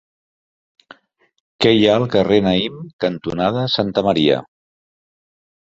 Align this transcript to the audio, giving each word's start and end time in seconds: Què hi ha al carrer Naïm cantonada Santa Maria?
Què 1.65 1.73
hi 1.75 1.85
ha 1.91 1.99
al 1.99 2.07
carrer 2.17 2.41
Naïm 2.47 2.81
cantonada 3.07 3.69
Santa 3.77 4.07
Maria? 4.11 4.43